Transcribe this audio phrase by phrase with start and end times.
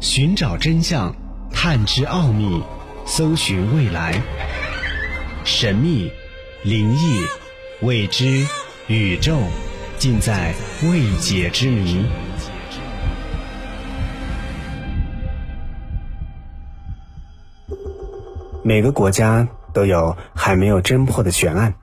[0.00, 1.12] 寻找真相，
[1.52, 2.62] 探知奥秘，
[3.04, 4.14] 搜寻未来。
[5.42, 6.08] 神秘、
[6.62, 7.24] 灵异、
[7.80, 8.46] 未知、
[8.86, 9.36] 宇宙，
[9.98, 12.04] 尽在未解之谜。
[18.62, 21.74] 每个国家都有还没有侦破的悬案，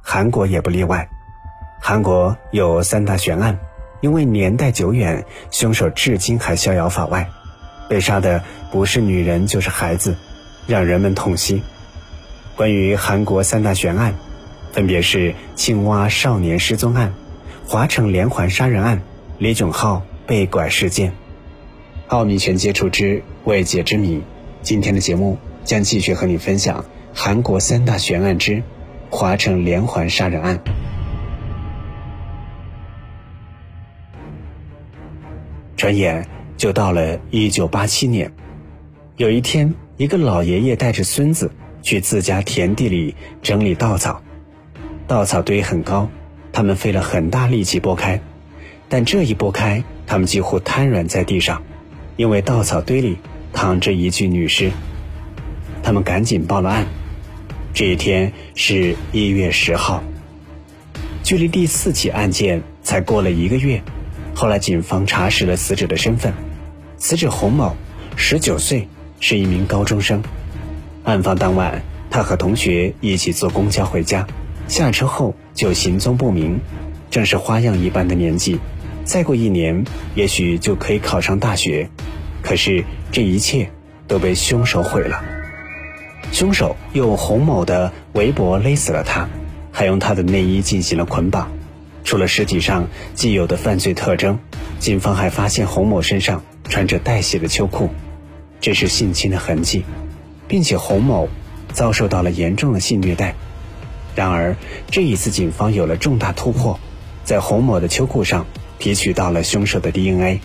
[0.00, 1.08] 韩国也不例外。
[1.82, 3.58] 韩国有三大悬案，
[4.00, 7.28] 因为年代久远，凶手至今还逍遥法外。
[7.88, 10.16] 被杀的不是女人就是孩子，
[10.66, 11.62] 让人们痛心。
[12.56, 14.14] 关于韩国三大悬案，
[14.72, 17.12] 分别是青蛙少年失踪案、
[17.66, 19.02] 华城连环杀人案、
[19.38, 21.12] 李炯浩被拐事件。
[22.08, 24.22] 奥秘全接触之未解之谜。
[24.62, 28.62] 今天的节目将继续和你分享韩国三大悬案之
[29.10, 30.60] 华城连环杀人案。
[35.76, 36.26] 转眼。
[36.56, 38.32] 就到了一九八七年，
[39.16, 41.50] 有一天，一个老爷爷带着孙子
[41.82, 44.22] 去自家田地里整理稻草。
[45.06, 46.08] 稻草堆很高，
[46.52, 48.20] 他们费了很大力气拨开，
[48.88, 51.62] 但这一拨开，他们几乎瘫软在地上，
[52.16, 53.18] 因为稻草堆里
[53.52, 54.70] 躺着一具女尸。
[55.82, 56.86] 他们赶紧报了案。
[57.74, 60.02] 这一天是一月十号，
[61.24, 63.82] 距离第四起案件才过了一个月。
[64.34, 66.32] 后来，警方查实了死者的身份，
[66.98, 67.76] 死者洪某，
[68.16, 68.88] 十九岁，
[69.20, 70.22] 是一名高中生。
[71.02, 74.26] 案发当晚，他和同学一起坐公交回家，
[74.68, 76.60] 下车后就行踪不明，
[77.10, 78.58] 正是花样一般的年纪，
[79.04, 79.84] 再过一年，
[80.14, 81.90] 也许就可以考上大学。
[82.42, 83.70] 可是这一切
[84.06, 85.22] 都被凶手毁了。
[86.32, 89.28] 凶手用洪某的围脖勒死了他，
[89.72, 91.50] 还用他的内衣进行了捆绑。
[92.02, 94.38] 除了尸体上既有的犯罪特征，
[94.78, 97.90] 警方还发现洪某身上穿着带血的秋裤，
[98.60, 99.84] 这是性侵的痕迹，
[100.48, 101.28] 并且洪某
[101.72, 103.34] 遭受到了严重的性虐待。
[104.16, 104.56] 然而，
[104.90, 106.78] 这一次警方有了重大突破，
[107.24, 108.46] 在洪某的秋裤上
[108.78, 110.40] 提取到了凶手的 DNA。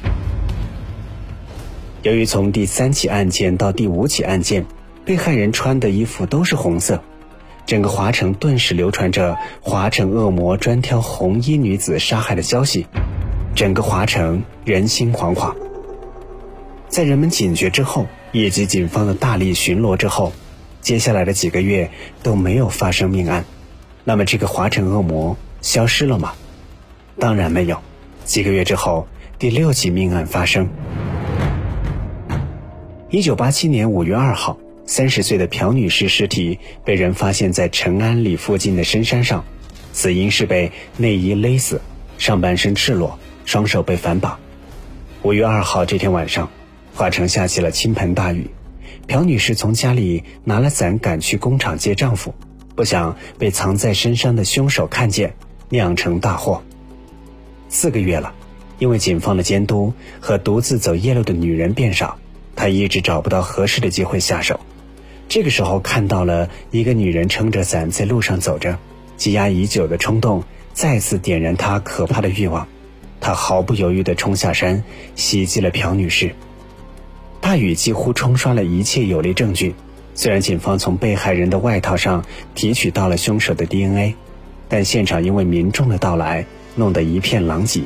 [2.01, 4.65] 由于从第三起案件到第五起案件，
[5.05, 7.03] 被害人穿的衣服都是红色。
[7.65, 12.87] 整个华城顿时流传着华城恶魔专挑红衣女子杀害的消息，
[13.53, 15.53] 整个华城人心惶惶。
[16.89, 20.33] 在人们警觉之后，以及警方的大力巡逻之后，
[20.81, 21.91] 接下来的几个月
[22.23, 23.45] 都没有发生命案。
[24.03, 26.33] 那么，这个华城恶魔消失了吗？
[27.19, 27.79] 当然没有。
[28.25, 29.07] 几个月之后，
[29.37, 30.67] 第六起命案发生。
[33.09, 34.57] 一九八七年五月二号。
[34.85, 39.45] 三十岁的朴女士尸体被人发现在陈安里附近的深山上，
[39.93, 41.79] 死因是被内衣勒死，
[42.17, 44.39] 上半身赤裸，双手被反绑。
[45.21, 46.49] 五月二号这天晚上，
[46.99, 48.49] 华城下起了倾盆大雨，
[49.07, 52.35] 朴女士从家里拿了伞赶去工厂接丈夫，
[52.75, 55.33] 不想被藏在身上的凶手看见，
[55.69, 56.61] 酿成大祸。
[57.69, 58.33] 四个月了，
[58.79, 62.19] 因为警方的监督和独自走夜路的女人变少，
[62.53, 64.59] 她一直找不到合适的机会下手。
[65.29, 68.77] 这个时候看到了一个女人撑着伞在路上走着，
[69.15, 70.43] 积压已久的冲动
[70.73, 72.67] 再次点燃她可怕的欲望，
[73.21, 74.83] 她毫不犹豫地冲下山
[75.15, 76.35] 袭击了朴女士。
[77.41, 79.73] 大雨几乎冲刷了一切有力证据，
[80.13, 82.23] 虽然警方从被害人的外套上
[82.53, 84.15] 提取到了凶手的 DNA，
[84.67, 86.45] 但现场因为民众的到来
[86.75, 87.83] 弄得一片狼藉，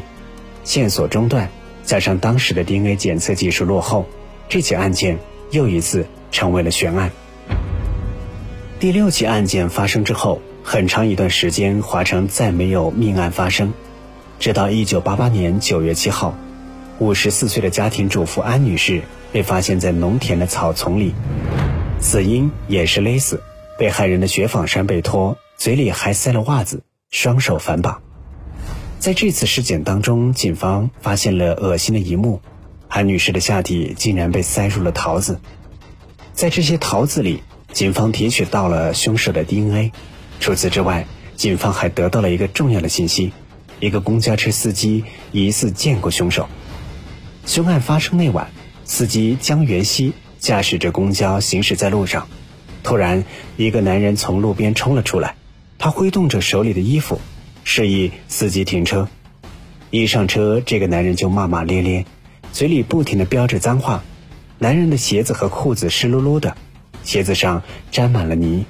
[0.64, 1.50] 线索中断，
[1.84, 4.06] 加上当时的 DNA 检测技术落后，
[4.50, 5.18] 这起案件
[5.52, 7.12] 又一次成为了悬案。
[8.80, 13.72] 第六起案件发生之后，很长一段时间，华城再没有命案发生。
[14.40, 16.36] 直到一九八八年九月七号，
[17.00, 21.14] 五十四岁的家庭主妇安女士被发现在农田的草丛里，
[22.00, 23.42] 死因也是勒死。
[23.78, 28.02] 被害人的雪纺衫被脱，嘴里还塞了袜子，双手反绑。
[29.00, 32.42] 在这次尸检当中，警方发现了恶心的一幕：
[32.88, 35.40] 安女士的下体竟然被塞入了桃子，
[36.34, 37.42] 在这些桃子里。
[37.74, 39.92] 警方提取到了凶手的 DNA。
[40.40, 43.34] 除此之外，警方还得到了一个重要的信息：
[43.80, 46.48] 一个公交车司机疑似见过凶手。
[47.46, 48.50] 凶案发生那晚，
[48.86, 52.28] 司机江元熙驾驶着公交行驶在路上，
[52.84, 53.26] 突然，
[53.58, 55.36] 一个男人从路边冲了出来，
[55.78, 57.20] 他挥动着手里的衣服，
[57.64, 59.10] 示意司机停车。
[59.92, 62.06] 一上车，这个男人就骂骂咧咧，
[62.54, 64.04] 嘴里不停地飙着脏话。
[64.58, 66.56] 男人的鞋子和裤子湿漉漉的。
[67.04, 67.62] 鞋子上
[67.92, 68.66] 沾满了泥。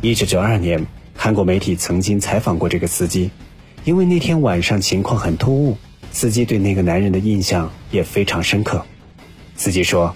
[0.00, 3.30] 一九九二年，韩国媒体曾经采访过这个司机，
[3.84, 5.76] 因为那天晚上情况很突兀，
[6.12, 8.84] 司机对那个男人的印象也非常深刻。
[9.56, 10.14] 司机说，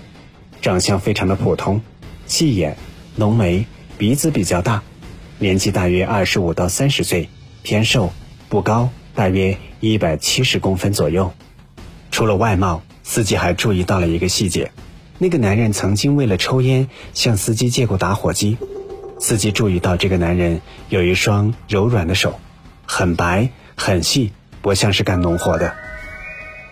[0.60, 1.80] 长相非常的普通，
[2.26, 2.76] 细眼，
[3.16, 3.66] 浓眉，
[3.98, 4.82] 鼻子比较大，
[5.38, 7.28] 年纪大约二十五到三十岁，
[7.62, 8.12] 偏瘦，
[8.48, 11.32] 不高，大约一百七十公分左右。
[12.10, 14.72] 除了外貌，司机还注意到了一个细节：
[15.18, 18.58] 那个男人曾经为了抽烟向司机借过打火机。
[19.18, 20.60] 司机注意到这个男人
[20.90, 22.38] 有一双柔软的手，
[22.84, 25.74] 很白很细，不像是干农活的。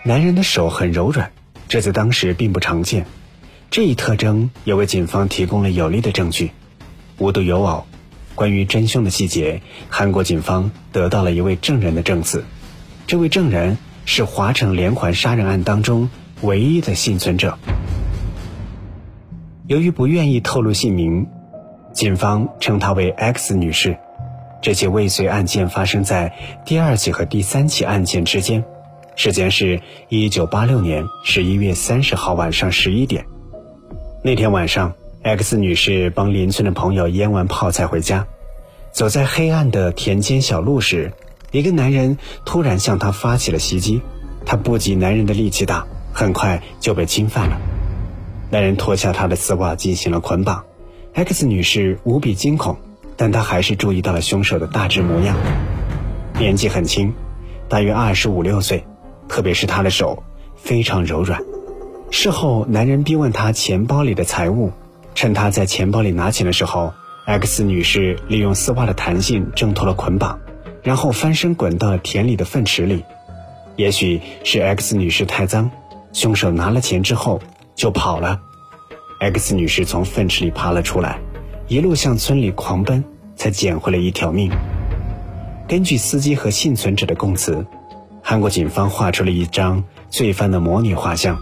[0.06, 1.32] 男人的手很柔软，
[1.66, 3.06] 这在当时并不常见。
[3.70, 6.50] 这一特征也为警方提供了有力的证据。
[7.16, 7.86] 无独有偶，
[8.34, 12.44] 关于真凶的细节，韩国警方得到了一位证人的证词。
[13.06, 16.10] 这位证人是华城连环杀人案当中
[16.42, 17.58] 唯一的幸存者。
[19.66, 21.26] 由于不愿意透露姓名。
[21.94, 23.96] 警方称她为 X 女士，
[24.60, 26.34] 这起未遂案件发生在
[26.66, 28.64] 第二起和第三起案件之间，
[29.16, 33.24] 时间是一九八六年十一月三十号晚上十一点。
[34.22, 38.26] 那天晚上，X 女士帮邻村的朋友腌完泡菜回家，
[38.92, 41.12] 走在黑暗的田间小路时，
[41.52, 44.02] 一个男人突然向她发起了袭击，
[44.44, 47.60] 她不及男人的力气大，很快就被侵犯了。
[48.50, 50.64] 男人脱下她的丝袜进行了捆绑。
[51.12, 52.76] X 女士无比惊恐，
[53.16, 55.36] 但她还是注意到了凶手的大致模样，
[56.38, 57.14] 年纪很轻，
[57.68, 58.84] 大约二十五六岁，
[59.28, 60.22] 特别是她的手
[60.56, 61.42] 非常柔软。
[62.10, 64.70] 事后，男人逼问她钱包里的财物，
[65.14, 66.92] 趁她在钱包里拿钱的时候
[67.26, 70.38] ，X 女士利用丝袜的弹性挣脱了捆绑，
[70.82, 73.04] 然后翻身滚到了田里的粪池里。
[73.76, 75.70] 也许是 X 女士太脏，
[76.12, 77.40] 凶手拿了钱之后
[77.74, 78.40] 就跑了。
[79.20, 81.18] X 女士从粪池里爬了出来，
[81.66, 83.02] 一路向村里狂奔，
[83.34, 84.52] 才捡回了一条命。
[85.66, 87.66] 根据司机和幸存者的供词，
[88.26, 91.38] 韩国警方画出了一张罪犯的模拟画像。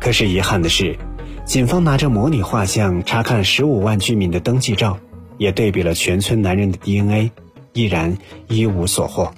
[0.00, 0.96] 可是遗憾的是，
[1.44, 4.98] 警方拿着模拟画像查看十五万居民的登记照，
[5.36, 7.30] 也对比了全村男人的 DNA，
[7.74, 8.16] 依然
[8.48, 9.34] 一无所获。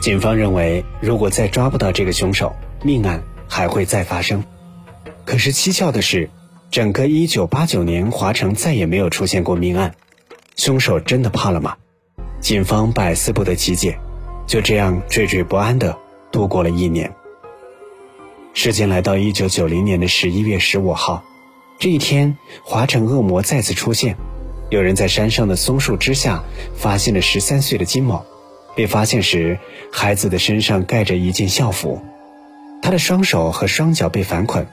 [0.00, 2.52] 警方认为，如果再抓不到这个凶手，
[2.82, 4.42] 命案还会再发生。
[5.24, 6.28] 可是蹊跷的是，
[6.72, 9.94] 整个1989年，华城再也没有出现过命案。
[10.56, 11.76] 凶手真的怕了吗？
[12.40, 13.98] 警方百思不得其解，
[14.46, 15.96] 就这样惴惴不安地
[16.30, 17.12] 度过了一年。
[18.52, 21.24] 时间来到1990年的11月15号，
[21.78, 24.16] 这一天，华城恶魔再次出现。
[24.70, 26.42] 有人在山上的松树之下
[26.76, 28.24] 发现了13岁的金某，
[28.74, 29.58] 被发现时，
[29.92, 32.00] 孩子的身上盖着一件校服，
[32.82, 34.66] 他的双手和双脚被反捆。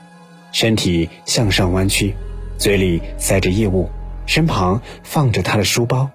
[0.52, 2.14] 身体向上弯曲，
[2.58, 3.90] 嘴里塞着异物，
[4.26, 6.10] 身旁放着他的书包，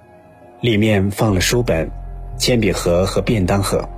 [0.60, 1.90] 里面放了书本、
[2.38, 3.88] 铅笔盒和便当盒。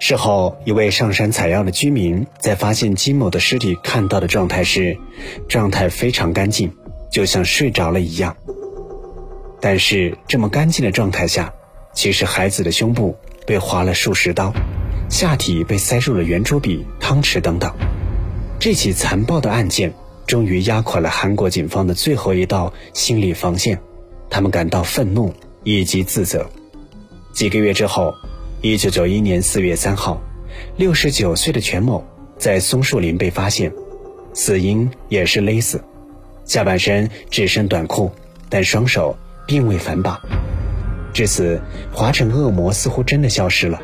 [0.00, 4.96] 事后，一位上山采药的居民在发现金某的尸体看到的状态是，
[5.48, 6.72] 状态非常干净，
[7.10, 8.36] 就像睡着了一样。
[9.60, 11.52] 但是这么干净的状态下，
[11.92, 14.52] 其实孩子的胸部被划了数十刀，
[15.10, 17.74] 下体被塞入了圆珠笔、汤匙等等。
[18.60, 19.92] 这起残暴的案件
[20.26, 23.80] 终于压垮了韩国警方的最后一道心理防线，
[24.30, 25.34] 他们感到愤怒
[25.64, 26.48] 以及自责。
[27.38, 28.16] 几个月之后，
[28.62, 30.20] 一九九一年四月三号，
[30.76, 32.04] 六十九岁的全某
[32.36, 33.72] 在松树林被发现，
[34.34, 35.80] 死因也是勒死，
[36.44, 38.10] 下半身只剩短裤，
[38.48, 40.20] 但双手并未反绑。
[41.14, 41.60] 至此，
[41.92, 43.80] 华城恶魔似乎真的消失了，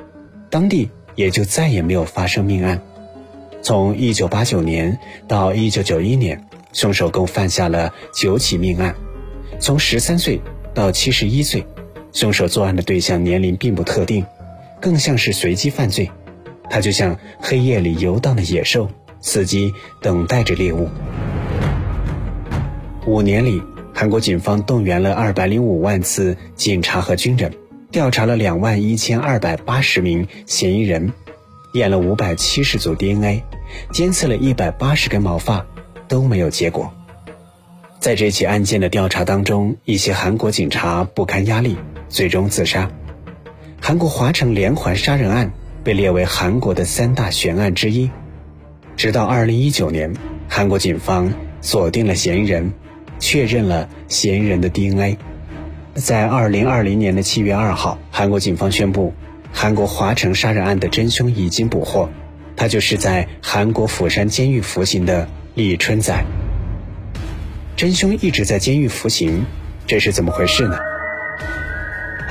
[0.50, 2.82] 当地也就再也没有发生命案。
[3.62, 4.98] 从一九八九年
[5.28, 8.96] 到一九九一年，凶手共犯下了九起命案。
[9.60, 10.40] 从十三岁
[10.74, 11.64] 到七十一岁，
[12.14, 14.24] 凶手作案的对象年龄并不特定，
[14.80, 16.10] 更像是随机犯罪。
[16.70, 18.88] 他就像黑夜里游荡的野兽，
[19.20, 20.88] 伺机等待着猎物。
[23.04, 23.60] 五年里，
[23.92, 27.52] 韩国警方动员了二百零五万次警察和军人，
[27.90, 31.12] 调查了两万一千二百八十名嫌疑人。
[31.72, 33.42] 验了五百七十组 DNA，
[33.92, 35.66] 监测了一百八十根毛发，
[36.06, 36.94] 都没有结果。
[37.98, 41.76] 在这起案件的调查当中，一些韩国警察不堪压力，
[42.14, 42.88] 最终自杀。
[43.82, 45.52] 韩国华城连环杀人案
[45.82, 48.08] 被列为韩国的三大悬案之一。
[48.96, 50.14] 直到二零一九年，
[50.48, 52.72] 韩国警方锁定了嫌疑人，
[53.18, 55.18] 确认了嫌疑人的 DNA。
[55.94, 59.12] 在二零二零年的七月二号，韩国警方宣布。
[59.52, 62.08] 韩国华城杀人案的真凶已经捕获，
[62.54, 66.24] 他就是在韩国釜山监狱服刑的李春仔。
[67.76, 69.44] 真凶一直在监狱服刑，
[69.84, 70.78] 这是怎么回事呢？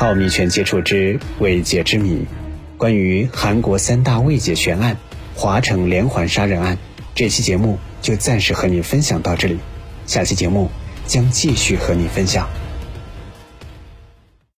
[0.03, 2.25] 奥秘全接触之未解之谜，
[2.77, 4.97] 关于韩国三大未解悬案——
[5.33, 6.77] 华城连环杀人案，
[7.15, 9.59] 这期节目就暂时和你分享到这里，
[10.05, 10.69] 下期节目
[11.07, 12.49] 将继续和你分享。